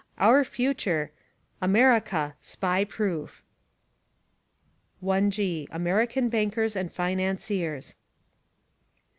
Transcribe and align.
Our 0.17 0.43
future: 0.43 1.11
America, 1.61 2.33
SPY 2.41 2.85
PROOF. 2.85 3.43
IG. 5.07 5.67
American 5.71 6.27
Bankers 6.27 6.75
and 6.75 6.91
Financiers. 6.91 7.95